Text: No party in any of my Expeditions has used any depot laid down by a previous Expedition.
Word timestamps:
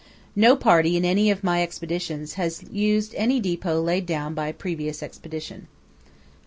No 0.35 0.55
party 0.55 0.97
in 0.97 1.05
any 1.05 1.29
of 1.29 1.43
my 1.43 1.61
Expeditions 1.61 2.33
has 2.33 2.63
used 2.71 3.13
any 3.13 3.39
depot 3.39 3.79
laid 3.79 4.07
down 4.07 4.33
by 4.33 4.47
a 4.47 4.53
previous 4.55 5.03
Expedition. 5.03 5.67